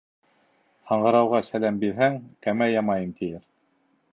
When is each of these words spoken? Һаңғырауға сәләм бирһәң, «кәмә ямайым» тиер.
Һаңғырауға 0.91 1.41
сәләм 1.49 1.77
бирһәң, 1.83 2.17
«кәмә 2.47 2.71
ямайым» 2.73 3.13
тиер. 3.21 3.45